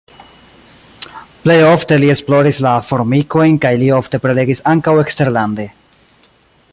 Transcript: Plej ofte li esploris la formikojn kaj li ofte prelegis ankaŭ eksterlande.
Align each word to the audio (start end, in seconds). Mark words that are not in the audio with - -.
Plej 1.43 1.57
ofte 1.71 1.99
li 1.99 2.09
esploris 2.13 2.61
la 2.67 2.71
formikojn 2.87 3.61
kaj 3.67 3.73
li 3.83 3.93
ofte 4.01 4.23
prelegis 4.27 4.65
ankaŭ 4.73 4.99
eksterlande. 5.03 5.69